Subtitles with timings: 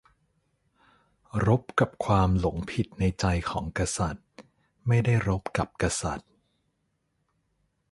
[1.47, 4.27] "รบกับความหลงผิดในใจของกษัตริย์
[4.87, 6.29] ไม่ได้รบกับกษัตริย์"